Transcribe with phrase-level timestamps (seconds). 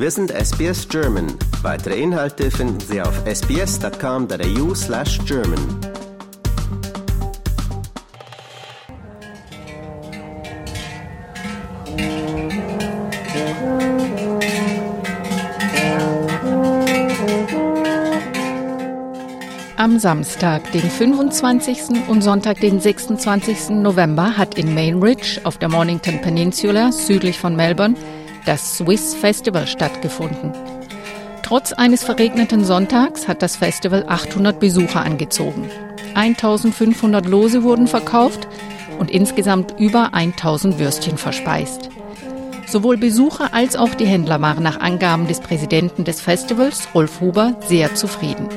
[0.00, 1.26] Wir sind SBS German.
[1.62, 5.58] Weitere Inhalte finden Sie auf sbs.com.au/german.
[19.76, 22.08] Am Samstag, den 25.
[22.08, 23.70] und Sonntag, den 26.
[23.70, 27.96] November, hat in Mainridge auf der Mornington Peninsula südlich von Melbourne
[28.44, 30.52] das Swiss Festival stattgefunden.
[31.42, 35.70] Trotz eines verregneten Sonntags hat das Festival 800 Besucher angezogen.
[36.14, 38.48] 1500 Lose wurden verkauft
[38.98, 41.88] und insgesamt über 1000 Würstchen verspeist.
[42.66, 47.56] Sowohl Besucher als auch die Händler waren nach Angaben des Präsidenten des Festivals, Rolf Huber,
[47.66, 48.48] sehr zufrieden.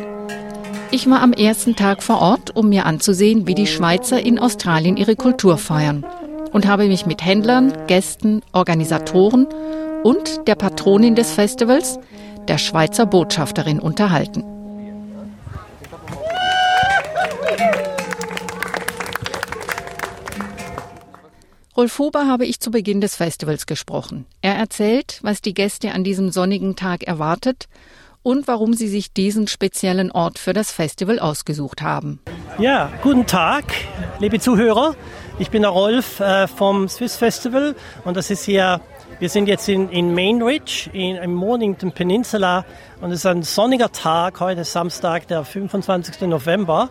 [0.91, 4.97] Ich war am ersten Tag vor Ort, um mir anzusehen, wie die Schweizer in Australien
[4.97, 6.03] ihre Kultur feiern
[6.51, 9.47] und habe mich mit Händlern, Gästen, Organisatoren
[10.03, 11.99] und der Patronin des Festivals,
[12.47, 14.43] der Schweizer Botschafterin, unterhalten.
[21.77, 24.25] Rolf Huber habe ich zu Beginn des Festivals gesprochen.
[24.41, 27.69] Er erzählt, was die Gäste an diesem sonnigen Tag erwartet
[28.23, 32.19] und warum Sie sich diesen speziellen Ort für das Festival ausgesucht haben.
[32.59, 33.63] Ja, guten Tag,
[34.19, 34.95] liebe Zuhörer.
[35.41, 37.73] Ich bin der Rolf äh, vom Swiss Festival
[38.05, 38.79] und das ist hier,
[39.19, 42.63] wir sind jetzt in, in Mainridge, in, im Mornington Peninsula
[43.01, 46.27] und es ist ein sonniger Tag, heute Samstag, der 25.
[46.27, 46.89] November.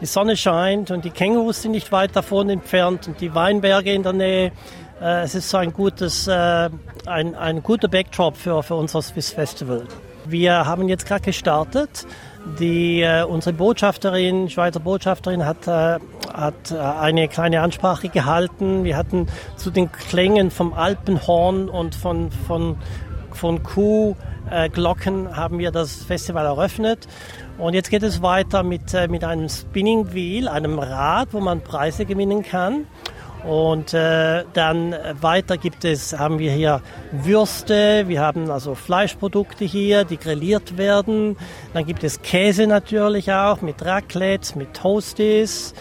[0.00, 4.02] Die Sonne scheint und die Kängurus sind nicht weit davon entfernt und die Weinberge in
[4.02, 4.52] der Nähe.
[5.00, 6.70] Äh, es ist so ein gutes, äh,
[7.06, 9.86] ein, ein guter Backdrop für, für unser Swiss Festival.
[10.24, 12.04] Wir haben jetzt gerade gestartet.
[12.58, 16.00] Die, äh, unsere Botschafterin, Schweizer Botschafterin, hat, äh,
[16.32, 18.84] hat äh, eine kleine Ansprache gehalten.
[18.84, 22.76] Wir hatten zu den Klängen vom Alpenhorn und von, von,
[23.32, 27.06] von Kuhglocken äh, haben wir das Festival eröffnet.
[27.58, 31.60] Und jetzt geht es weiter mit, äh, mit einem Spinning Wheel, einem Rad, wo man
[31.60, 32.86] Preise gewinnen kann.
[33.44, 40.04] Und äh, dann weiter gibt es, haben wir hier Würste, wir haben also Fleischprodukte hier,
[40.04, 41.36] die grilliert werden.
[41.74, 45.74] Dann gibt es Käse natürlich auch mit Raclette, mit Toasties.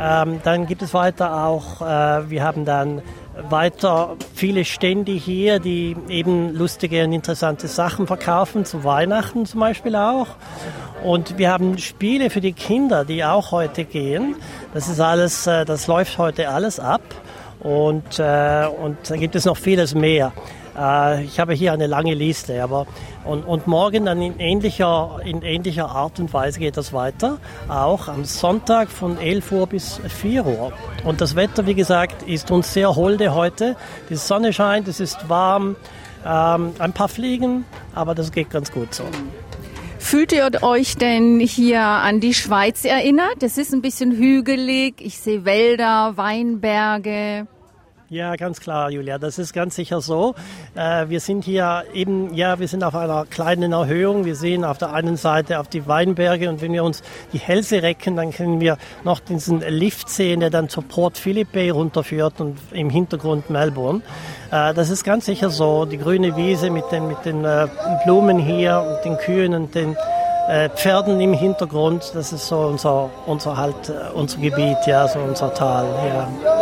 [0.00, 3.02] Ähm, dann gibt es weiter auch, äh, wir haben dann
[3.50, 9.96] weiter viele Stände hier, die eben lustige und interessante Sachen verkaufen, zu Weihnachten zum Beispiel
[9.96, 10.28] auch.
[11.04, 14.36] Und wir haben Spiele für die Kinder, die auch heute gehen.
[14.72, 17.02] Das ist alles, äh, das läuft heute alles ab.
[17.60, 20.32] Und, äh, und da gibt es noch vieles mehr.
[20.76, 22.86] Äh, ich habe hier eine lange Liste, aber
[23.24, 27.38] und, und morgen dann in ähnlicher, in ähnlicher Art und Weise geht das weiter,
[27.68, 30.72] auch am Sonntag von 11 Uhr bis 4 Uhr.
[31.04, 33.76] Und das Wetter, wie gesagt, ist uns sehr holde heute.
[34.08, 35.76] Die Sonne scheint, es ist warm,
[36.24, 37.64] ähm, ein paar Fliegen,
[37.94, 39.04] aber das geht ganz gut so.
[39.98, 43.42] Fühlt ihr euch denn hier an die Schweiz erinnert?
[43.42, 47.46] Es ist ein bisschen hügelig, ich sehe Wälder, Weinberge.
[48.12, 50.34] Ja, ganz klar, Julia, das ist ganz sicher so.
[50.74, 54.24] Äh, wir sind hier eben, ja, wir sind auf einer kleinen Erhöhung.
[54.24, 57.84] Wir sehen auf der einen Seite auf die Weinberge und wenn wir uns die Hälse
[57.84, 62.40] recken, dann können wir noch diesen Lift sehen, der dann zur Port Phillip Bay runterführt
[62.40, 64.00] und im Hintergrund Melbourne.
[64.50, 65.84] Äh, das ist ganz sicher so.
[65.84, 67.68] Die grüne Wiese mit den, mit den äh,
[68.04, 69.96] Blumen hier und den Kühen und den
[70.74, 75.86] Pferden im Hintergrund, das ist so unser, unser halt, unser Gebiet, ja, so unser Tal,
[76.08, 76.59] ja.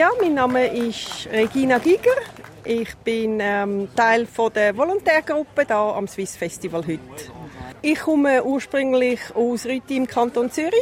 [0.00, 2.16] Ja, mein Name ist Regina Giger.
[2.64, 7.00] Ich bin ähm, Teil von der Volontärgruppe da am Swiss Festival heute.
[7.82, 10.72] Ich komme ursprünglich aus Rüti im Kanton Zürich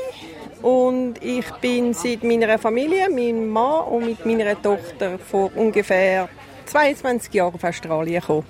[0.62, 6.28] und ich bin seit meiner Familie, meinem Mann und mit meiner Tochter vor ungefähr
[6.66, 8.46] 22 Jahren auf Australien gekommen.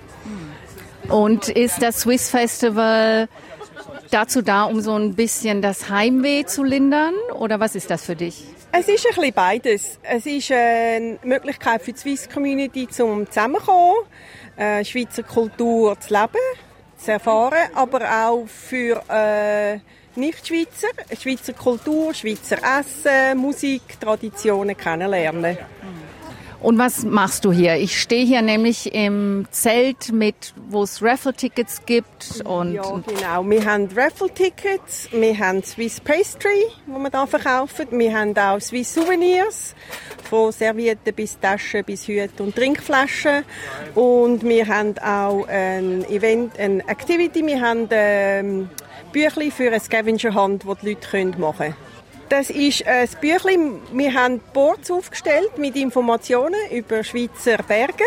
[1.08, 3.30] Und ist das Swiss Festival
[4.10, 7.14] dazu da, um so ein bisschen das Heimweh zu lindern?
[7.38, 8.57] Oder was ist das für dich?
[8.70, 9.98] Es ist ein bisschen beides.
[10.02, 14.04] Es ist eine Möglichkeit für die Swiss Community zum zusammenkommen,
[14.56, 16.38] äh, Schweizer Kultur zu leben,
[16.98, 19.78] zu erfahren, aber auch für äh,
[20.16, 20.88] Nicht-Schweizer,
[21.18, 25.56] Schweizer Kultur, Schweizer Essen, Musik, Traditionen kennenlernen.
[26.60, 27.76] Und was machst du hier?
[27.76, 33.48] Ich stehe hier nämlich im Zelt mit, wo es Raffle-Tickets gibt und ja, genau.
[33.48, 37.86] Wir haben Raffle-Tickets, wir haben Swiss Pastry, wo wir da verkaufen.
[37.92, 39.76] Wir haben auch Swiss Souvenirs,
[40.28, 43.44] von Servietten bis Taschen bis Hüte und Trinkflaschen.
[43.94, 47.46] Und wir haben auch ein Event, eine Activity.
[47.46, 48.68] Wir haben ähm,
[49.12, 51.87] Büchlein für eine Scavenger Hunt, das die Leute machen können.
[52.28, 53.80] Das ist ein Büchlein.
[53.92, 58.04] Wir haben Boards aufgestellt mit Informationen über Schweizer Berge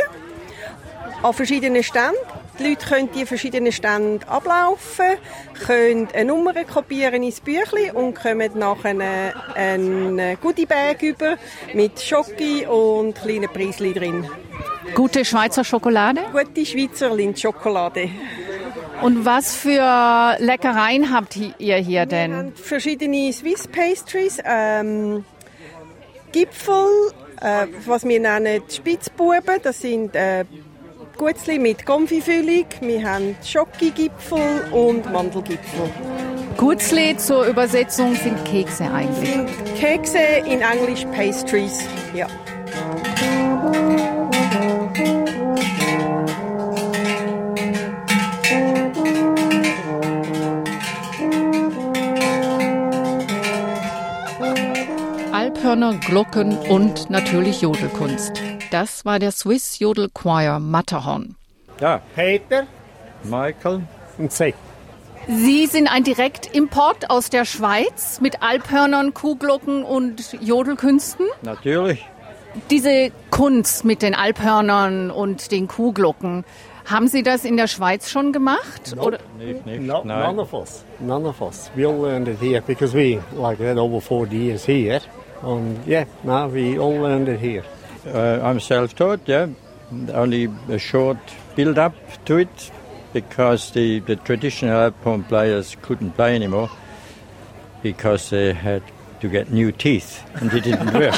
[1.23, 2.15] an verschiedenen Ständen.
[2.59, 5.18] Die Leute können die verschiedenen Stände ablaufen,
[5.65, 11.38] können eine Nummer kopieren ins Büchlein und kommen nachher einen Goodiebag über
[11.73, 14.29] mit Schoki und kleinen Preisli drin.
[14.94, 16.21] Gute Schweizer Schokolade?
[16.31, 18.09] Gute Schweizer Lindschokolade.
[19.01, 22.31] Und was für Leckereien habt ihr hier denn?
[22.31, 25.25] Wir haben verschiedene Swiss Pastries, ähm,
[26.31, 27.12] Gipfel,
[27.42, 30.45] äh, was wir nennen Spitzbuben, das sind äh,
[31.18, 32.65] Gutzli mit Konfifüllung.
[32.80, 35.89] Wir haben Schokogipfel und Mandelgipfel.
[36.57, 39.30] Gutzli zur Übersetzung sind Kekse eigentlich.
[39.30, 41.80] Sind Kekse in Englisch Pastries,
[42.13, 42.27] ja.
[55.61, 58.31] Alphörner, Glocken und natürlich Jodelkunst.
[58.71, 61.35] Das war der Swiss Jodel Choir Matterhorn.
[61.79, 62.65] Ja, Peter
[63.23, 63.83] Michael.
[64.17, 64.55] und Sepp.
[65.27, 71.27] Sie sind ein Direktimport aus der Schweiz mit Alphörnern, Kuhglocken und Jodelkünsten.
[71.43, 72.07] Natürlich.
[72.71, 76.43] Diese Kunst mit den Alphörnern und den Kuhglocken,
[76.85, 78.95] haben Sie das in der Schweiz schon gemacht?
[78.97, 79.19] Oder?
[79.37, 79.81] Nicht, nicht.
[79.83, 80.35] No, Nein.
[80.35, 80.83] none of us.
[80.99, 81.69] None of us.
[81.75, 85.01] We all learned it here because we, like said, over 40 years here.
[85.43, 87.63] And yeah, no, we all learned it here.
[88.05, 89.47] Uh, I'm self-taught, yeah.
[90.13, 91.17] Only a short
[91.55, 91.93] build-up
[92.25, 92.71] to it
[93.13, 96.69] because the, the traditional alphorn players couldn't play anymore
[97.83, 98.83] because they had
[99.21, 101.15] to get new teeth and it didn't work.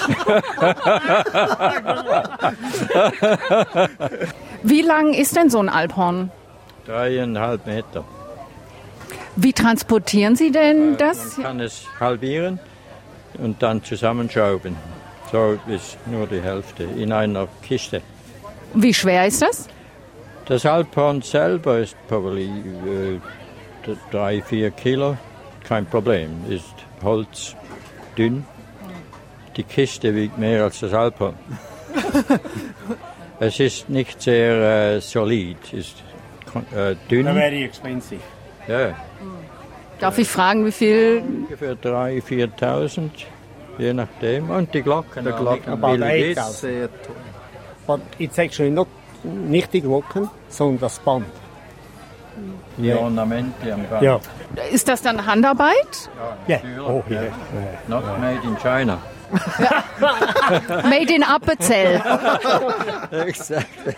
[4.63, 6.31] Wie lang ist denn so ein Alphorn?
[6.85, 8.03] Dreieinhalb Meter.
[9.35, 11.37] Wie transportieren Sie denn das?
[11.37, 12.59] Man kann es halbieren
[13.37, 14.75] und dann zusammenschrauben.
[15.31, 18.01] So ist nur die Hälfte in einer Kiste.
[18.73, 19.67] Wie schwer ist das?
[20.45, 23.19] Das Alphorn selber ist probably äh,
[24.11, 25.17] drei, vier Kilo,
[25.63, 26.31] kein Problem.
[26.49, 27.55] Ist Holz
[28.17, 28.45] dünn.
[29.55, 31.35] Die Kiste wiegt mehr als das Alphorn.
[33.39, 36.03] es ist nicht sehr äh, solid, ist
[36.75, 37.25] äh, dünn.
[37.25, 38.21] very expensive.
[38.67, 38.95] Ja,
[40.03, 41.23] Darf ich fragen, wie viel?
[41.25, 42.21] ungefähr 3.000,
[42.59, 43.09] 4.000,
[43.77, 44.49] je nachdem.
[44.49, 45.81] Und die Glocken, Der Glocken.
[45.81, 46.89] 8,000.
[47.87, 48.87] But it's actually not
[49.23, 51.25] nicht die Glocken, sondern das Band.
[52.77, 54.01] Die Ornamente am Band.
[54.01, 54.19] Ja.
[54.71, 56.09] Ist das dann Handarbeit?
[56.47, 56.57] Ja.
[56.57, 57.21] natürlich, Oh, ja.
[57.21, 57.31] yeah.
[57.87, 58.97] Not made in China.
[60.83, 61.99] Made in Appenzell.
[63.11, 63.95] exactly.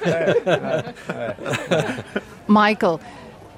[2.47, 2.99] Michael,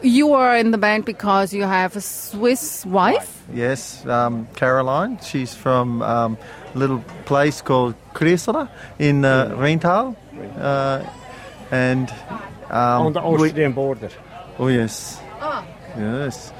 [0.01, 3.43] you are in the band because you have a Swiss wife.
[3.53, 5.19] Yes, um, Caroline.
[5.19, 6.37] She's from um,
[6.75, 10.15] a little place called Kriesela in uh, Rheintal.
[10.57, 11.03] Uh,
[11.71, 12.09] and
[12.69, 14.09] um, On the we- Austrian border.
[14.59, 15.19] oh yes,
[15.97, 16.51] yes,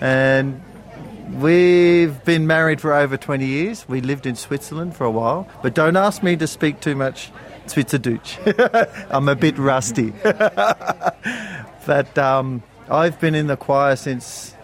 [0.00, 0.60] and
[1.40, 3.86] we've been married for over twenty years.
[3.88, 7.30] We lived in Switzerland for a while, but don't ask me to speak too much
[7.66, 8.38] Schweizerdeutsch.
[9.10, 10.12] I'm a bit rusty.
[11.86, 14.54] but um, I've been in the choir since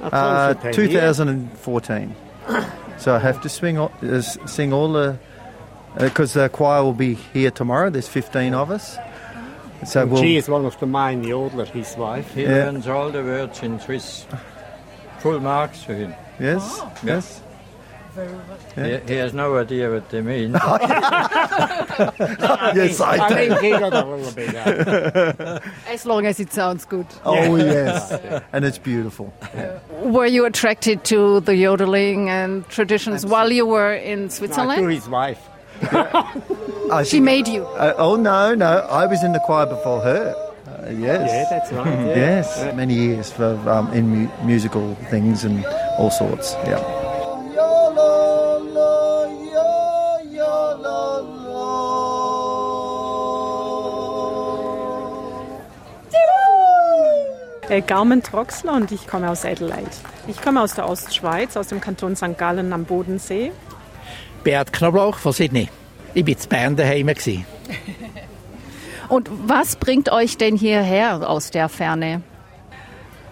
[0.00, 1.16] uh, also 10 years.
[1.18, 2.14] 2014.
[2.98, 5.18] so I have to swing uh, sing all the
[5.98, 7.90] because the choir will be here tomorrow.
[7.90, 8.96] There's 15 of us.
[9.86, 12.34] So we'll, She is one of the main yodeler, his wife.
[12.34, 12.66] He Yeah.
[12.66, 14.26] learns all the words in Swiss.
[15.20, 16.14] Full marks for him.
[16.38, 17.42] yes, yes.
[18.74, 20.52] He, he has no idea what they mean.
[22.74, 23.54] yes, I I do.
[23.60, 24.54] he got a little bit
[25.88, 27.06] As long as it sounds good.
[27.24, 28.12] Oh yes,
[28.52, 29.32] and it's beautiful.
[30.02, 35.08] Were you attracted to the yodeling and traditions while you were in no, through his
[35.08, 35.40] wife.
[35.82, 37.64] I She think- made you.
[37.66, 40.34] Uh, oh no, no, I was in the choir before her.
[40.66, 41.30] Uh, yes.
[41.30, 41.86] Yeah, that's right.
[41.86, 42.16] Yeah.
[42.16, 45.64] Yes, many years for um, in mu- musical things and
[45.98, 46.54] all sorts.
[46.66, 46.82] Yeah.
[57.68, 59.90] Äh, Carmen Troxler und ich komme aus Adelaide.
[60.26, 62.38] Ich komme aus der Ostschweiz, aus dem Kanton St.
[62.38, 63.52] Gallen am Bodensee.
[64.42, 65.68] Beat Knoblauch von Sydney.
[66.14, 67.10] Ich war in Bern daheim.
[69.08, 72.22] Und was bringt euch denn hierher aus der Ferne?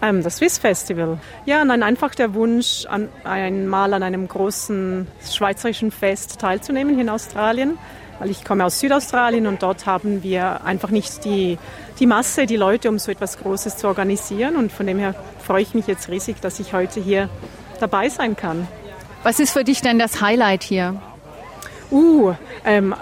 [0.02, 1.18] Ähm, das Swiss Festival.
[1.46, 7.10] Ja, nein, einfach der Wunsch, an, einmal an einem großen schweizerischen Fest teilzunehmen hier in
[7.10, 7.78] Australien.
[8.18, 11.58] Weil ich komme aus Südaustralien und dort haben wir einfach nicht die,
[11.98, 14.56] die Masse, die Leute, um so etwas Großes zu organisieren.
[14.56, 17.28] Und von dem her freue ich mich jetzt riesig, dass ich heute hier
[17.80, 18.66] dabei sein kann.
[19.22, 21.00] Was ist für dich denn das Highlight hier?
[21.90, 22.94] Uh, ähm,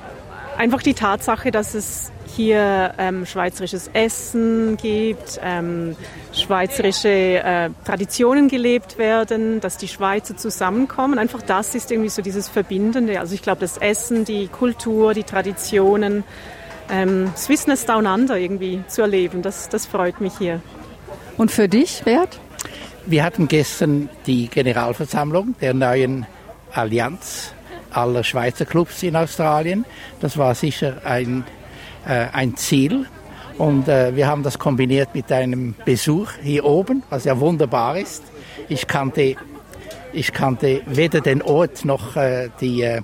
[0.57, 5.97] einfach die Tatsache, dass es hier ähm, schweizerisches Essen gibt, ähm,
[6.33, 11.19] schweizerische äh, Traditionen gelebt werden, dass die Schweizer zusammenkommen.
[11.19, 13.21] Einfach das ist irgendwie so dieses Verbindende.
[13.21, 16.25] Also ich glaube, das Essen, die Kultur, die Traditionen,
[16.91, 20.61] ähm, Swissness Down Under irgendwie zu erleben, das, das freut mich hier.
[21.37, 22.39] Und für dich, Bert?
[23.07, 26.27] Wir hatten gestern die Generalversammlung der neuen
[26.73, 27.53] Allianz
[27.91, 29.85] aller Schweizer Clubs in Australien.
[30.21, 31.45] Das war sicher ein
[32.07, 33.07] ein Ziel.
[33.59, 38.23] Und äh, wir haben das kombiniert mit einem Besuch hier oben, was ja wunderbar ist.
[38.69, 39.37] Ich kannte,
[40.13, 43.01] ich kannte weder den Ort noch äh, die, äh,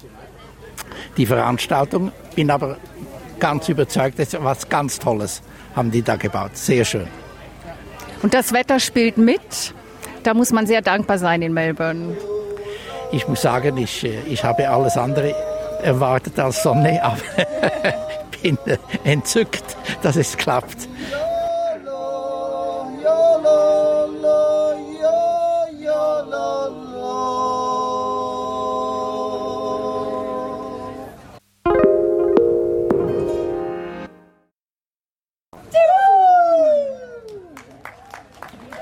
[1.17, 2.79] die Veranstaltung, bin aber
[3.39, 5.43] ganz überzeugt, das ist was ganz Tolles
[5.75, 6.57] haben die da gebaut.
[6.57, 7.07] Sehr schön.
[8.23, 9.75] Und das Wetter spielt mit.
[10.23, 12.17] Da muss man sehr dankbar sein in Melbourne.
[13.13, 15.35] Ich muss sagen, ich, äh, ich habe alles andere
[15.83, 17.17] erwartet als Sonne, aber
[18.31, 18.59] bin
[19.05, 20.89] entzückt, dass es klappt.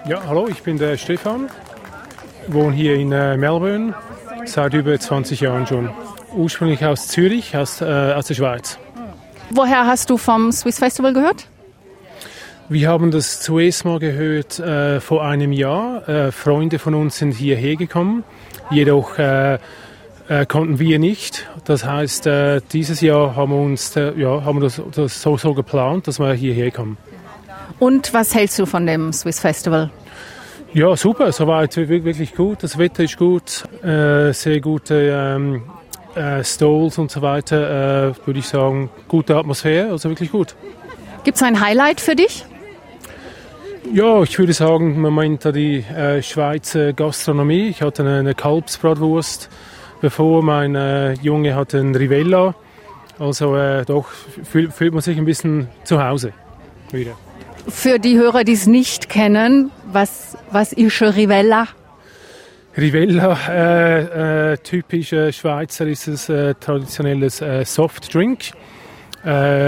[0.08, 1.50] Ja, hallo, ich bin der Stefan,
[2.46, 3.92] wohne hier in äh, Melbourne
[4.46, 5.90] seit über 20 Jahren schon.
[6.34, 8.78] Ursprünglich aus Zürich, aus, äh, aus der Schweiz.
[9.50, 11.46] Woher hast du vom Swiss Festival gehört?
[12.68, 16.06] Wir haben das zuerst mal gehört äh, vor einem Jahr.
[16.06, 18.24] Äh, Freunde von uns sind hierher gekommen,
[18.70, 19.54] jedoch äh,
[20.28, 21.48] äh konnten wir nicht.
[21.64, 25.54] Das heißt, äh, dieses Jahr haben wir uns äh, ja, haben das, das so, so
[25.54, 26.98] geplant, dass wir hierher kommen.
[27.78, 29.90] Und was hältst du von dem Swiss Festival?
[30.74, 32.62] Ja, super, soweit wirklich gut.
[32.62, 35.62] Das Wetter ist gut, sehr gute ähm,
[36.14, 40.54] äh, Stalls und so weiter, äh, würde ich sagen, gute Atmosphäre, also wirklich gut.
[41.24, 42.44] Gibt es ein Highlight für dich?
[43.92, 47.68] Ja, ich würde sagen, man meint da die äh, Schweizer Gastronomie.
[47.68, 49.48] Ich hatte eine, eine Kalbsbratwurst,
[50.00, 52.54] bevor mein äh, Junge hatte ein Rivella.
[53.18, 54.08] Also äh, doch
[54.44, 56.32] fühlt, fühlt man sich ein bisschen zu Hause
[56.92, 57.12] wieder.
[57.68, 61.68] Für die Hörer, die es nicht kennen, was, was ist Rivella?
[62.78, 68.52] Rivella, äh, äh, typisch Schweizer, ist es äh, traditionelles Softdrink.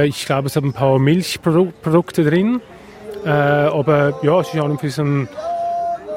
[0.04, 2.60] Ich glaube, es hat ein paar Milchprodukte drin.
[3.24, 5.28] Aber ja, es ist auch für so ein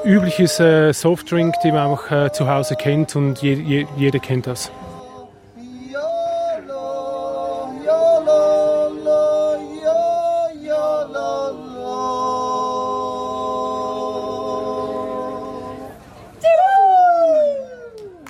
[0.06, 4.72] übliches Softdrink, den man auch zu Hause kennt und je, je, jeder kennt das.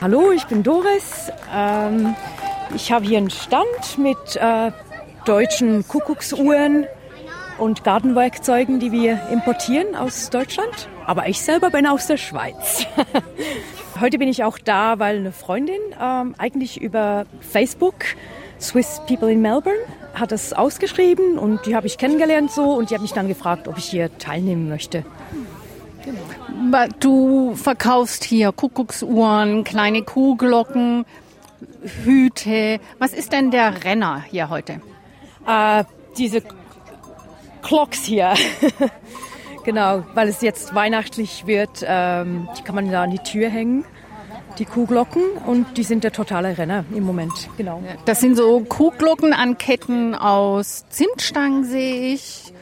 [0.04, 1.32] Hallo, ich bin Doris.
[1.56, 2.14] Ähm,
[2.76, 4.72] ich habe hier einen Stand mit äh,
[5.24, 6.88] deutschen Kuckucksuhren
[7.58, 10.90] und Gartenwerkzeugen, die wir importieren aus Deutschland.
[11.06, 12.86] Aber ich selber bin aus der Schweiz.
[14.02, 18.04] Heute bin ich auch da, weil eine Freundin ähm, eigentlich über Facebook,
[18.60, 19.80] Swiss People in Melbourne,
[20.16, 23.70] hat das ausgeschrieben und die habe ich kennengelernt so und die hat mich dann gefragt,
[23.70, 25.06] ob ich hier teilnehmen möchte.
[26.06, 26.88] Genau.
[27.00, 31.06] Du verkaufst hier Kuckucksuhren, kleine Kuhglocken,
[32.04, 32.80] Hüte.
[33.00, 34.82] Was ist denn der Renner hier heute?
[35.48, 35.84] Äh,
[36.18, 36.42] diese
[37.62, 38.34] Clocks hier.
[39.64, 43.86] genau, weil es jetzt weihnachtlich wird, ähm, die kann man da an die Tür hängen.
[44.60, 47.82] Die Kuhglocken und die sind der totale Renner im Moment, genau.
[48.06, 52.53] Das sind so Kuhglocken an Ketten aus Zimtstangen, sehe ich.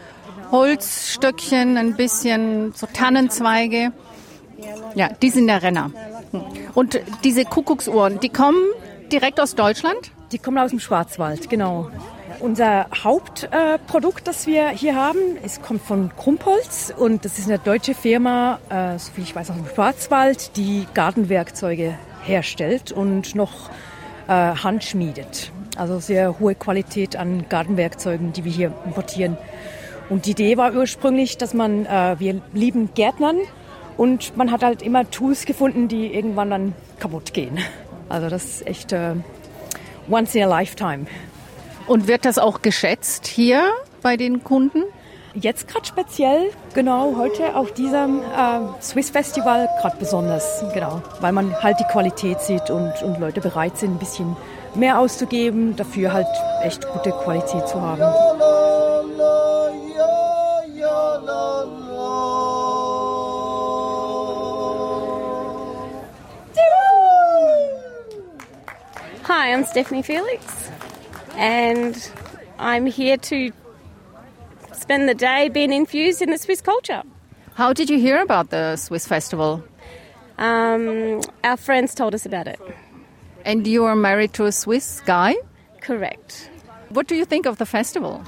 [0.52, 3.92] Holzstöckchen, ein bisschen so Tannenzweige.
[4.96, 5.92] Ja, die sind der Renner.
[6.74, 8.62] Und diese Kuckucksuhren, die kommen
[9.12, 10.12] direkt aus Deutschland?
[10.32, 11.90] Die kommen aus dem Schwarzwald, genau.
[12.40, 17.60] Unser Hauptprodukt, äh, das wir hier haben, es kommt von Krumpholz und das ist eine
[17.60, 21.94] deutsche Firma, äh, soviel ich weiß, aus dem Schwarzwald, die Gartenwerkzeuge
[22.24, 23.70] herstellt und noch
[24.28, 25.52] äh, handschmiedet.
[25.78, 29.38] Also sehr hohe Qualität an Gartenwerkzeugen, die wir hier importieren.
[30.12, 33.38] Und die Idee war ursprünglich, dass man, äh, wir lieben Gärtnern
[33.98, 37.58] und man hat halt immer Tools gefunden, die irgendwann dann kaputt gehen.
[38.10, 38.92] Also das ist echt.
[38.92, 39.16] Äh,
[40.10, 41.06] once in a lifetime.
[41.88, 43.64] Und wird das auch geschätzt hier
[44.02, 44.84] bei den Kunden?
[45.34, 51.56] Jetzt gerade speziell, genau, heute auf diesem äh, Swiss Festival gerade besonders, genau, weil man
[51.64, 54.36] halt die Qualität sieht und, und Leute bereit sind, ein bisschen
[54.76, 56.28] mehr auszugeben, dafür halt
[56.64, 58.02] echt gute Qualität zu haben.
[69.34, 70.70] Hi, I'm Stephanie Felix,
[71.38, 72.12] and
[72.60, 73.54] I'm here to
[74.74, 77.02] spend the day being infused in the Swiss culture.
[77.54, 79.64] How did you hear about the Swiss festival?
[80.38, 82.60] Um, our friends told us about it.
[83.46, 85.38] And you are married to a Swiss guy?
[85.80, 86.50] Correct.
[86.90, 88.26] What do you think of the festival?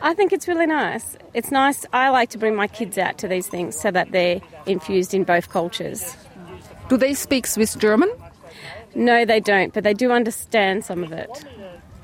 [0.00, 1.16] I think it's really nice.
[1.34, 1.84] It's nice.
[1.92, 5.24] I like to bring my kids out to these things so that they're infused in
[5.24, 6.16] both cultures.
[6.88, 8.12] Do they speak Swiss German?
[8.96, 11.28] No, they don't, but they do understand some of it.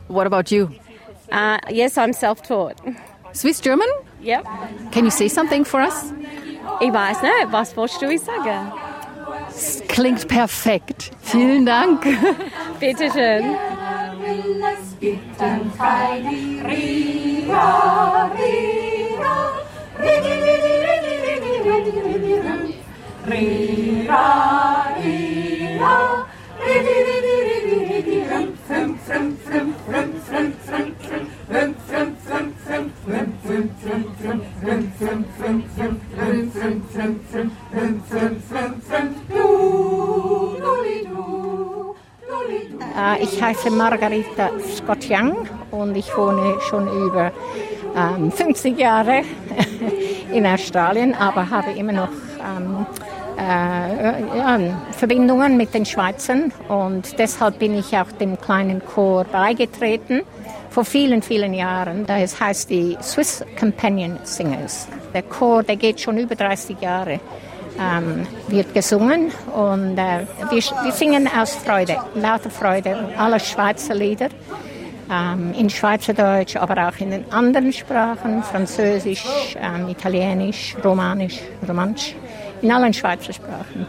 [0.08, 0.70] What about you?
[1.30, 2.78] Uh, yes, I'm self taught.
[3.32, 3.88] Swiss German?
[4.20, 4.44] Yep.
[4.92, 6.12] Can you say something for us?
[6.82, 8.72] Ich weiß nicht, was willst du sagen?
[9.48, 11.12] Es klingt perfekt.
[11.22, 12.02] Vielen Dank.
[12.80, 13.54] Bitte schön.
[13.54, 13.56] Äh,
[16.74, 17.48] Ich
[43.52, 47.30] heiße Margarita Scott Young und ich wohne schon über
[47.94, 49.24] ähm, 50 Jahre
[50.32, 52.86] in Australien, aber habe immer noch ähm,
[53.38, 54.58] äh, ja,
[54.92, 60.22] Verbindungen mit den Schweizern und deshalb bin ich auch dem kleinen Chor beigetreten
[60.70, 62.06] vor vielen, vielen Jahren.
[62.06, 64.88] Das heißt die Swiss Companion Singers.
[65.12, 67.20] Der Chor, der geht schon über 30 Jahre
[67.78, 74.28] ähm, wird gesungen und äh, wir, wir singen aus Freude, lauter Freude, alle Schweizer Lieder
[75.10, 79.24] ähm, in Schweizerdeutsch, aber auch in den anderen Sprachen, Französisch,
[79.56, 82.14] ähm, Italienisch, Romanisch, Romansch,
[82.60, 83.86] in allen Schweizer Sprachen.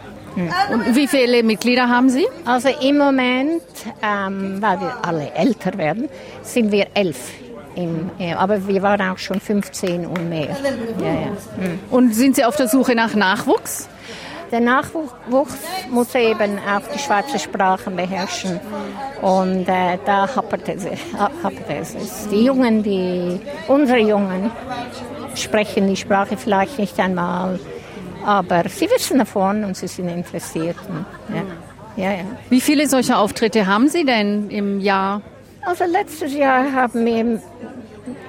[0.72, 2.26] Und wie viele Mitglieder haben Sie?
[2.44, 3.62] Also im Moment,
[4.02, 6.08] ähm, weil wir alle älter werden,
[6.42, 7.30] sind wir elf.
[7.76, 10.56] Im, äh, aber wir waren auch schon 15 und mehr.
[11.00, 11.30] Ja, ja.
[11.56, 11.80] Mhm.
[11.90, 13.88] Und sind Sie auf der Suche nach Nachwuchs?
[14.50, 15.56] Der Nachwuchs
[15.90, 18.60] muss eben auch die Schweizer Sprachen beherrschen.
[19.20, 22.28] Und äh, da hapert es, hapert es.
[22.28, 24.52] Die Jungen, die, unsere Jungen,
[25.34, 27.58] sprechen die Sprache vielleicht nicht einmal,
[28.24, 30.76] aber sie wissen davon und sie sind interessiert.
[30.88, 31.42] Und, ja.
[31.96, 32.24] Ja, ja.
[32.50, 35.22] Wie viele solcher Auftritte haben Sie denn im Jahr?
[35.66, 37.40] Also letztes Jahr haben wir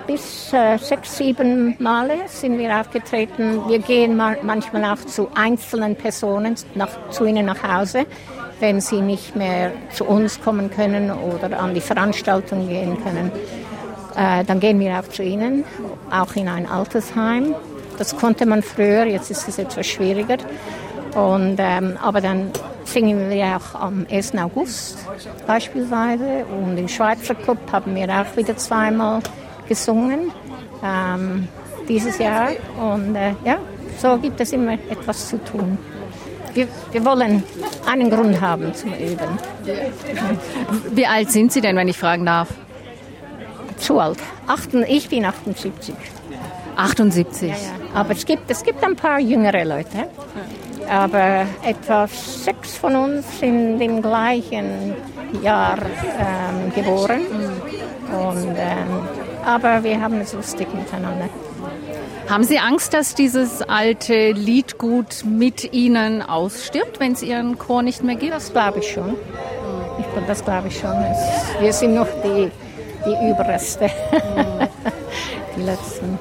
[0.08, 3.68] bis äh, sechs, sieben Male sind wir aufgetreten.
[3.68, 8.06] Wir gehen mal, manchmal auch zu einzelnen Personen nach, zu ihnen nach Hause,
[8.62, 13.32] wenn sie nicht mehr zu uns kommen können oder an die Veranstaltung gehen können.
[14.16, 15.66] Äh, dann gehen wir auch zu ihnen,
[16.12, 17.54] auch in ein Altersheim.
[17.98, 20.38] Das konnte man früher, jetzt ist es etwas schwieriger.
[21.16, 22.52] Und, ähm, aber dann
[22.88, 24.36] singen wir auch am 1.
[24.36, 24.98] August
[25.48, 26.46] beispielsweise.
[26.46, 29.22] Und im Schweizer Club haben wir auch wieder zweimal
[29.68, 30.32] gesungen
[30.84, 31.48] ähm,
[31.88, 32.50] dieses Jahr.
[32.80, 33.58] Und äh, ja,
[33.98, 35.78] so gibt es immer etwas zu tun.
[36.54, 37.44] Wir, wir wollen
[37.86, 39.38] einen Grund haben zum Üben.
[40.92, 42.48] Wie alt sind Sie denn, wenn ich fragen darf?
[43.78, 44.20] Zu alt.
[44.88, 45.94] Ich bin 78.
[46.78, 47.50] 78?
[47.50, 47.60] Ja, ja.
[47.94, 50.10] Aber es gibt, es gibt ein paar jüngere Leute.
[50.90, 54.94] Aber etwa sechs von uns sind im gleichen
[55.42, 57.22] Jahr ähm, geboren.
[58.12, 59.08] Und, ähm,
[59.46, 61.30] aber wir haben es lustig miteinander.
[62.30, 68.04] Haben Sie Angst, dass dieses alte Liedgut mit Ihnen ausstirbt, wenn es Ihren Chor nicht
[68.04, 68.34] mehr gibt?
[68.34, 69.16] Das glaube ich schon.
[70.00, 70.96] Ich, das glaube ich schon.
[71.04, 72.52] Es, wir sind noch die,
[73.06, 73.90] die Überreste.
[75.56, 76.18] die letzten.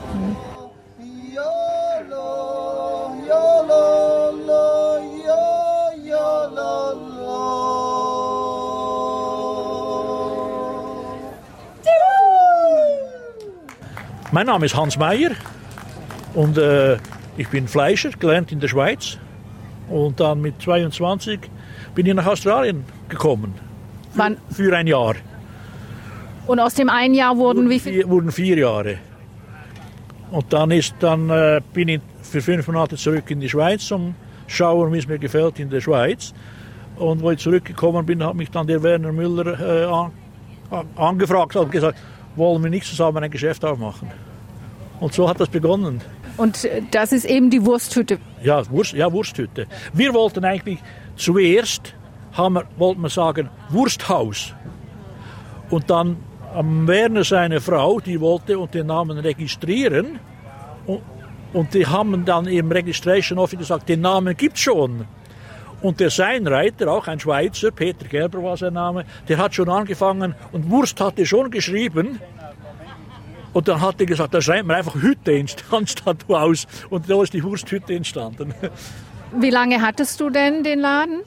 [14.35, 15.31] Mein Name ist Hans Meyer
[16.35, 16.97] und äh,
[17.37, 19.17] ich bin Fleischer, gelernt in der Schweiz.
[19.89, 21.39] Und dann mit 22
[21.95, 23.55] bin ich nach Australien gekommen.
[24.15, 24.39] Wann?
[24.51, 25.15] Für ein Jahr.
[26.49, 27.95] Und aus dem einen Jahr wurden, wie viele?
[27.95, 28.99] Vier, wurden vier Jahre.
[30.33, 34.17] Und dann, ist, dann äh, bin ich für fünf Monate zurück in die Schweiz, um
[34.49, 36.35] schauen, wie es mir gefällt in der Schweiz.
[36.97, 40.11] Und wo ich zurückgekommen bin, hat mich dann der Werner Müller
[40.73, 41.97] äh, angefragt und gesagt,
[42.37, 44.11] wollen wir nicht zusammen ein Geschäft aufmachen.
[45.01, 46.01] Und so hat das begonnen.
[46.37, 48.19] Und äh, das ist eben die Wursthütte.
[48.43, 49.67] Ja, Wurst, ja Wursthütte.
[49.93, 50.79] Wir wollten eigentlich
[51.17, 51.95] zuerst,
[52.33, 54.55] haben wir, wollten wir sagen, Wursthaus.
[55.71, 56.17] Und dann
[56.55, 60.21] am Werner seine Frau, die wollte und den Namen registrieren.
[60.87, 61.03] Und,
[61.53, 65.07] und die haben dann im Registration Office gesagt, den Namen gibt's schon.
[65.85, 70.35] Und der Seinreiter, auch ein Schweizer, Peter Gerber war sein Name, der hat schon angefangen
[70.51, 72.21] und Wurst hatte schon geschrieben.
[73.53, 76.67] Und dann hat er gesagt, da schreibt man einfach Hütte anstatt aus.
[76.89, 78.55] Und da ist die Wursthütte entstanden.
[79.39, 81.21] Wie lange hattest du denn den Laden?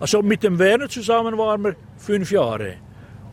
[0.00, 2.76] Also mit dem Werner zusammen waren wir fünf Jahre.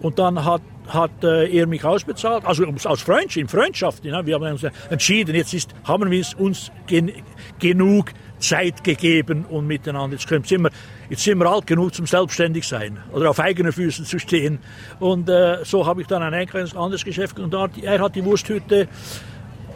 [0.01, 4.03] Und dann hat, hat äh, er mich ausbezahlt, also aus Freundschaft, in Freundschaft.
[4.05, 7.11] Ja, wir haben uns entschieden, jetzt ist, haben wir uns gen,
[7.59, 10.17] genug Zeit gegeben und miteinander.
[10.17, 10.71] Jetzt, sind wir,
[11.09, 14.59] jetzt sind wir alt genug zum selbstständig sein oder auf eigenen Füßen zu stehen.
[14.99, 18.87] Und äh, so habe ich dann ein anderes Geschäft und er hat die Wursthütte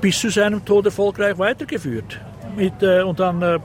[0.01, 2.19] bis zu seinem Tod erfolgreich weitergeführt.
[2.55, 3.59] Mit, äh, und dann äh,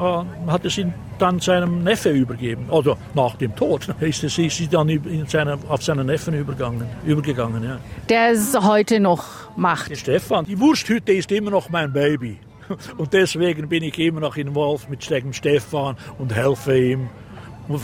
[0.00, 0.86] hat er sie
[1.18, 2.66] dann seinem Neffe übergeben.
[2.70, 6.86] Also nach dem Tod ist sie, sie dann in seine, auf seinen Neffen übergegangen.
[7.04, 7.78] übergegangen ja.
[8.08, 9.24] Der es heute noch
[9.56, 9.90] macht.
[9.90, 10.44] Der Stefan.
[10.46, 12.38] Die Wursthütte ist immer noch mein Baby.
[12.96, 17.08] Und deswegen bin ich immer noch involviert mit dem Stefan und helfe ihm.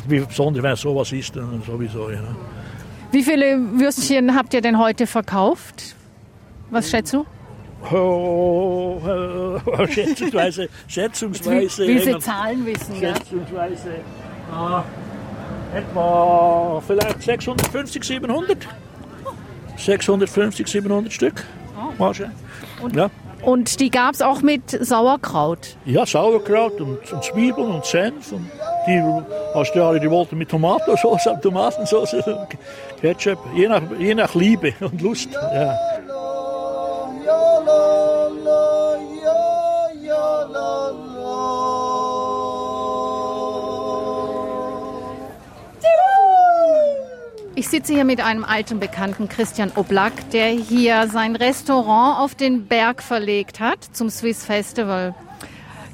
[0.09, 2.11] Besonders wenn sowas ist, dann sowieso.
[2.11, 2.20] Ja.
[3.12, 5.96] Wie viele Würstchen habt ihr denn heute verkauft?
[6.70, 7.24] Was schätzt du?
[7.93, 9.01] Oh,
[9.67, 11.87] oh, schätzungsweise, schätzungsweise.
[11.87, 13.91] Wie, Sie Zahlen wissen, Schätzungsweise
[14.51, 14.85] ja.
[15.75, 18.67] etwa vielleicht 650, 700.
[19.77, 21.45] 650, 700 Stück.
[21.99, 22.12] Oh.
[22.83, 23.11] Und, ja.
[23.43, 25.77] und die gab es auch mit Sauerkraut?
[25.85, 28.33] Ja, Sauerkraut und, und Zwiebeln und Senf.
[28.33, 28.51] Und
[28.87, 29.03] die
[29.55, 32.17] Australier, die wollten mit Tomatensauce, Tomatensauce,
[33.01, 35.29] Ketchup, je nach, je nach Liebe und Lust.
[35.33, 35.79] Ja.
[47.59, 52.67] Ich sitze hier mit einem alten Bekannten, Christian Oblak, der hier sein Restaurant auf den
[52.67, 55.12] Berg verlegt hat zum Swiss Festival.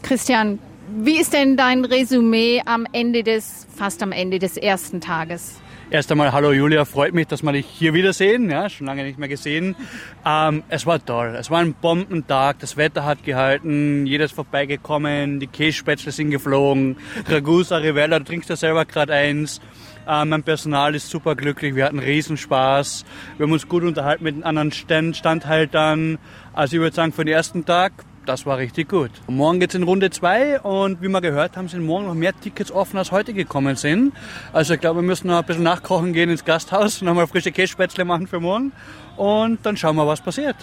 [0.02, 0.58] Christian,
[0.94, 5.61] wie ist denn dein Resümee am Ende des, fast am Ende des ersten Tages?
[5.92, 8.48] Erst einmal, hallo Julia, freut mich, dass wir dich hier wiedersehen.
[8.48, 9.76] Ja, schon lange nicht mehr gesehen.
[10.24, 11.36] Ähm, es war toll.
[11.38, 12.60] Es war ein Bombentag.
[12.60, 14.06] Das Wetter hat gehalten.
[14.06, 15.38] Jeder ist vorbeigekommen.
[15.38, 16.96] Die Kässpätzle sind geflogen.
[17.28, 19.60] Ragusa Rivella, du trinkst ja selber gerade eins.
[20.08, 21.74] Äh, mein Personal ist super glücklich.
[21.74, 23.04] Wir hatten Riesenspaß.
[23.36, 26.16] Wir haben uns gut unterhalten mit den anderen Stand Standhaltern.
[26.54, 27.92] Also ich würde sagen, für den ersten Tag
[28.26, 29.10] das war richtig gut.
[29.26, 32.70] Morgen geht's in Runde 2 und wie wir gehört haben, sind morgen noch mehr Tickets
[32.70, 34.12] offen, als heute gekommen sind.
[34.52, 37.52] Also ich glaube, wir müssen noch ein bisschen nachkochen gehen ins Gasthaus und nochmal frische
[37.52, 38.72] Kässpätzle machen für morgen
[39.16, 40.56] und dann schauen wir, was passiert.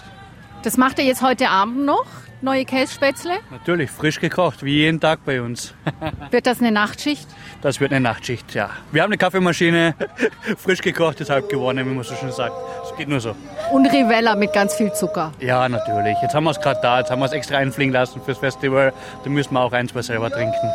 [0.62, 2.06] Das macht ihr jetzt heute Abend noch?
[2.42, 3.34] Neue Kässpätzle?
[3.50, 5.74] Natürlich, frisch gekocht, wie jeden Tag bei uns.
[6.30, 7.28] wird das eine Nachtschicht?
[7.60, 8.70] Das wird eine Nachtschicht, ja.
[8.92, 9.94] Wir haben eine Kaffeemaschine,
[10.56, 12.54] frisch gekocht, ist halb gewonnen, wie man so schon sagt.
[12.84, 13.36] Es geht nur so.
[13.72, 15.32] Und Rivella mit ganz viel Zucker.
[15.38, 16.16] Ja, natürlich.
[16.22, 18.94] Jetzt haben wir es gerade da, jetzt haben wir es extra einfliegen lassen fürs Festival.
[19.22, 20.70] Da müssen wir auch ein, zwei selber trinken.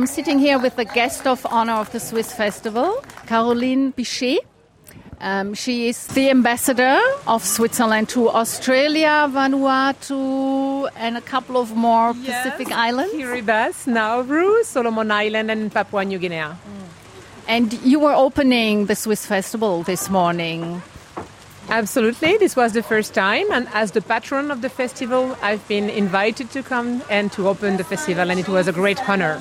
[0.00, 4.38] I'm sitting here with the guest of honor of the Swiss Festival, Caroline Bichet.
[5.20, 12.14] Um, she is the ambassador of Switzerland to Australia, Vanuatu, and a couple of more
[12.16, 13.12] yes, Pacific islands.
[13.12, 16.36] Kiribati, Nauru, Solomon Island, and Papua New Guinea.
[16.36, 16.56] Mm.
[17.46, 20.80] And you were opening the Swiss Festival this morning.
[21.68, 22.38] Absolutely.
[22.38, 23.52] This was the first time.
[23.52, 27.76] And as the patron of the festival, I've been invited to come and to open
[27.76, 29.38] the festival, and it was a great honor.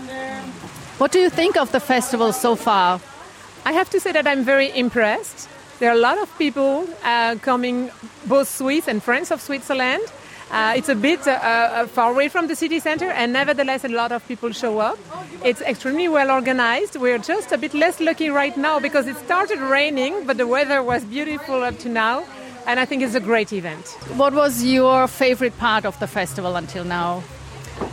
[1.00, 3.00] What do you think of the festival so far?
[3.66, 5.48] I have to say that I'm very impressed.
[5.80, 7.90] There are a lot of people uh, coming,
[8.26, 10.04] both Swiss and friends of Switzerland.
[10.52, 13.88] Uh, it's a bit uh, uh, far away from the city center, and nevertheless, a
[13.88, 15.00] lot of people show up.
[15.42, 16.98] It's extremely well organized.
[16.98, 20.84] We're just a bit less lucky right now because it started raining, but the weather
[20.84, 22.26] was beautiful up to now,
[22.68, 23.88] and I think it's a great event.
[24.18, 27.24] What was your favorite part of the festival until now?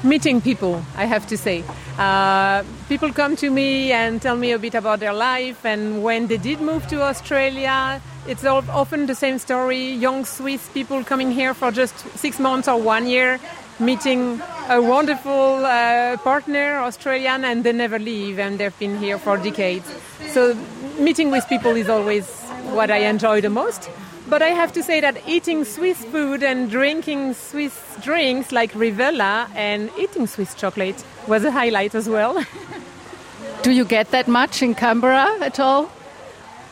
[0.06, 1.64] Meeting people, I have to say.
[1.98, 6.28] Uh, people come to me and tell me a bit about their life and when
[6.28, 8.00] they did move to Australia.
[8.26, 12.68] It's all, often the same story young Swiss people coming here for just six months
[12.68, 13.40] or one year,
[13.78, 19.36] meeting a wonderful uh, partner, Australian, and they never leave and they've been here for
[19.36, 19.86] decades.
[20.28, 20.54] So,
[20.98, 22.28] meeting with people is always
[22.72, 23.90] what I enjoy the most.
[24.28, 29.48] But I have to say that eating Swiss food and drinking Swiss drinks like Rivella
[29.54, 32.44] and eating Swiss chocolate was a highlight as well.
[33.62, 35.92] Do you get that much in Canberra at all?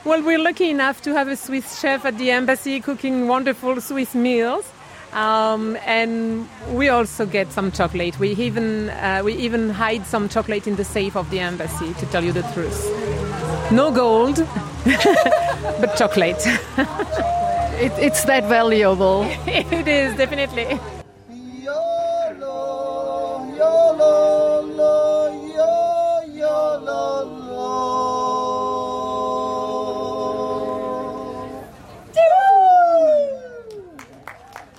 [0.05, 4.17] Well, we're lucky enough to have a Swiss chef at the embassy cooking wonderful Swiss
[4.17, 4.69] meals.
[5.13, 8.19] Um, and we also get some chocolate.
[8.19, 11.95] We even uh, we even hide some chocolate in the safe of the embassy.
[11.95, 12.83] To tell you the truth,
[13.71, 14.45] no gold,
[14.85, 16.45] but chocolate.
[17.81, 19.25] it, it's that valuable.
[19.47, 20.79] it is definitely.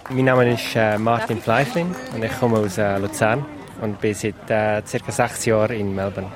[0.09, 3.45] Mein Name ist äh, Martin Fleifling und ich komme aus äh, Luzern
[3.81, 6.31] und bin seit äh, circa sechs Jahren in Melbourne.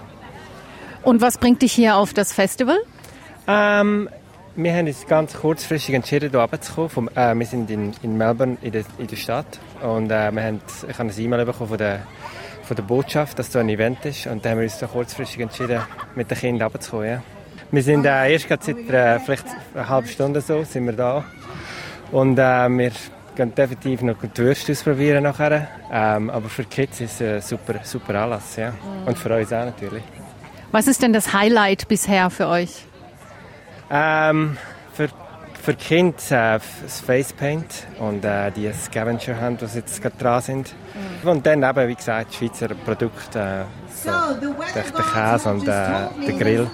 [1.03, 2.77] Und was bringt dich hier auf das Festival?
[3.47, 4.09] Ähm,
[4.55, 6.89] wir haben uns ganz kurzfristig entschieden, hier runterzukommen.
[6.89, 9.59] Vom, äh, wir sind in, in Melbourne, in der, in der Stadt.
[9.81, 12.01] Und äh, wir haben, ich habe ein E-Mail bekommen von der,
[12.63, 14.27] von der Botschaft, dass da ein Event ist.
[14.27, 15.81] Und dann haben wir uns kurzfristig entschieden,
[16.15, 17.09] mit den Kindern runterzukommen.
[17.09, 17.23] Ja.
[17.71, 21.23] Wir sind äh, erst seit äh, vielleicht einer halben Stunde so, sind wir da.
[22.11, 22.91] Und äh, wir
[23.35, 25.67] gehen definitiv noch die Würste ausprobieren nachher.
[25.91, 28.55] Ähm, aber für die Kids ist es ein super, super Anlass.
[28.55, 28.73] Ja.
[29.05, 30.03] Und für uns auch natürlich.
[30.71, 32.88] Was ist denn das Highlight bisher für euch?
[33.89, 34.57] Um, ähm,
[34.93, 35.09] für,
[35.61, 40.15] für die Kinder äh, uh, das Facepaint und äh, die Scavenger Hunt, die jetzt gerade
[40.17, 40.73] dran sind.
[41.23, 41.29] Mhm.
[41.29, 43.63] Und dann eben, wie gesagt, Schweizer Produkte, äh,
[43.95, 44.11] so,
[44.75, 46.67] der, der Käse und äh, der Grill,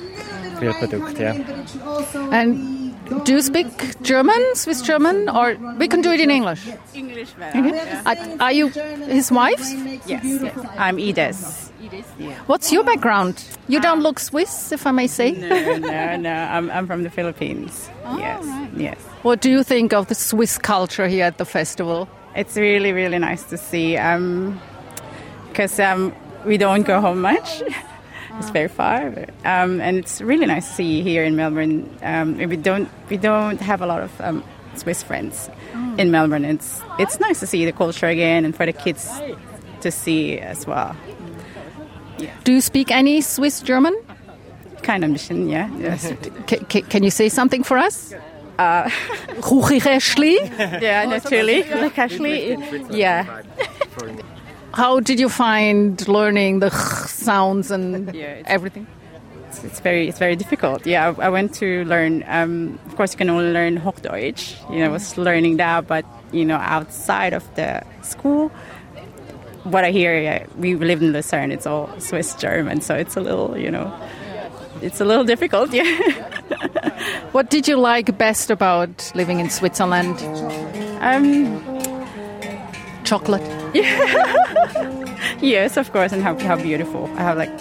[0.60, 1.24] Grillprodukte.
[1.24, 1.36] Ja.
[2.32, 2.76] And
[3.24, 6.62] Do you speak German, Swiss German, or we can do it in English?
[6.94, 7.60] English better.
[7.60, 7.76] Okay.
[7.76, 8.36] Yeah.
[8.40, 8.70] Are, you
[9.08, 9.62] his wife?
[10.08, 10.52] Yes, yes.
[10.78, 11.65] I'm Edith.
[12.20, 12.36] Yeah.
[12.48, 13.44] What's your background?
[13.68, 15.32] You don't look Swiss, if I may say.
[15.32, 16.34] No, no, no.
[16.34, 17.90] I'm, I'm from the Philippines.
[18.08, 18.70] Oh, yes, right.
[18.78, 18.98] yes.
[19.24, 22.08] What do you think of the Swiss culture here at the festival?
[22.36, 23.94] It's really, really nice to see.
[23.94, 27.64] Because um, um, we don't go home much.
[28.38, 29.08] It's very far,
[29.46, 31.90] um, and it's really nice to see you here in Melbourne.
[32.04, 34.44] Um, we don't we don't have a lot of um,
[34.76, 35.96] Swiss friends Oh.
[35.98, 36.44] in Melbourne.
[36.44, 39.10] It's it's nice to see the culture again, and for the kids
[39.82, 40.98] to see as well.
[42.44, 43.96] Do you speak any Swiss German?
[44.84, 45.70] Kind of mission, yeah.
[45.78, 46.14] Yes.
[46.48, 48.14] Can, can, you say something for us?
[48.60, 48.90] Uh,
[50.82, 51.66] yeah, natürlich.
[52.92, 53.42] Yeah.
[54.74, 58.88] How did you find learning the sounds and everything?
[59.48, 60.86] It's, it's very it's very difficult.
[60.86, 62.24] Yeah, I, I went to learn.
[62.28, 64.70] Um, of course, you can only learn Hochdeutsch.
[64.70, 68.52] You know, I was learning that, but you know, outside of the school,
[69.66, 71.52] what I hear, yeah, we live in Lucerne.
[71.52, 73.92] It's all Swiss German, so it's a little, you know,
[74.82, 75.74] it's a little difficult.
[75.74, 75.86] Yeah.
[77.32, 80.18] What did you like best about living in Switzerland?
[81.02, 81.62] Um,
[83.04, 83.44] Chocolate.
[85.42, 87.08] yes, of course, and how, how beautiful.
[87.18, 87.52] I have like,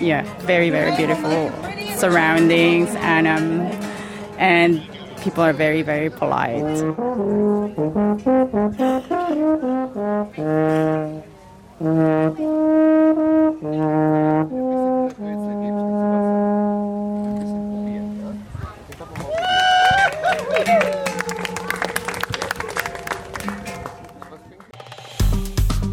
[0.00, 1.50] yeah, very very beautiful
[1.96, 3.62] surroundings, and um,
[4.38, 4.82] and
[5.22, 6.62] people are very very polite.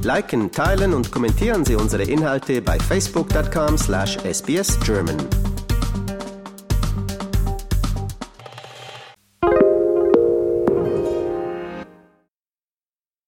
[0.03, 5.38] Liken, teilen und kommentieren Sie unsere Inhalte bei facebook.com/sbsgerman.